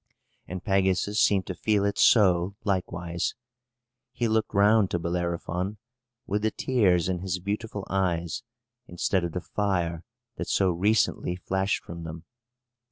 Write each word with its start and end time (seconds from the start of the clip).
And 0.47 0.63
Pegasus 0.63 1.19
seemed 1.19 1.45
to 1.45 1.53
feel 1.53 1.85
it 1.85 1.99
so, 1.99 2.55
likewise. 2.63 3.35
He 4.11 4.27
looked 4.27 4.51
round 4.51 4.89
to 4.89 4.97
Bellerophon, 4.97 5.77
with 6.25 6.41
the 6.41 6.49
tears 6.49 7.07
in 7.07 7.19
his 7.19 7.37
beautiful 7.37 7.85
eyes, 7.87 8.41
instead 8.87 9.23
of 9.23 9.33
the 9.33 9.41
fire 9.41 10.03
that 10.37 10.47
so 10.47 10.71
recently 10.71 11.35
flashed 11.35 11.83
from 11.83 12.03
them. 12.03 12.23